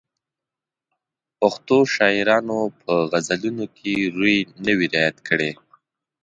پښتو 1.39 1.77
شاعرانو 1.95 2.59
په 2.81 2.93
غزلونو 3.11 3.65
کې 3.77 3.93
روي 4.15 4.37
نه 4.65 4.73
وي 4.77 4.87
رعایت 4.93 5.17
کړی. 5.27 5.51